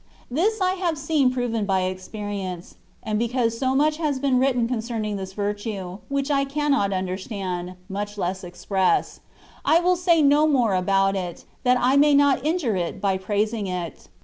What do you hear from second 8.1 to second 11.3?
less express, I will say no more about